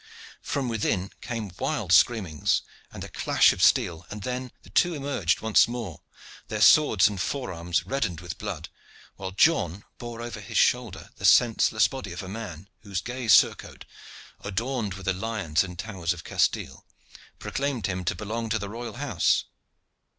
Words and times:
From 0.41 0.67
within 0.67 1.11
came 1.21 1.51
wild 1.59 1.93
screamings 1.93 2.63
and 2.91 3.03
the 3.03 3.07
clash 3.07 3.53
of 3.53 3.61
steel, 3.61 4.07
and 4.09 4.23
then 4.23 4.51
the 4.63 4.71
two 4.71 4.95
emerged 4.95 5.41
once 5.41 5.67
more, 5.67 6.01
their 6.47 6.59
swords 6.59 7.07
and 7.07 7.21
forearms 7.21 7.85
reddened 7.85 8.19
with 8.19 8.39
blood, 8.39 8.69
while 9.17 9.29
John 9.29 9.83
bore 9.99 10.19
over 10.19 10.39
his 10.41 10.57
shoulder 10.57 11.11
the 11.17 11.23
senseless 11.25 11.87
body 11.87 12.13
of 12.13 12.23
a 12.23 12.27
man 12.27 12.67
whose 12.79 12.99
gay 12.99 13.27
surcoat, 13.27 13.85
adorned 14.39 14.95
with 14.95 15.05
the 15.05 15.13
lions 15.13 15.63
and 15.63 15.77
towers 15.77 16.13
of 16.13 16.23
Castile, 16.23 16.83
proclaimed 17.37 17.85
him 17.85 18.03
to 18.05 18.15
belong 18.15 18.49
to 18.49 18.57
the 18.57 18.69
royal 18.69 18.93
house. 18.95 19.45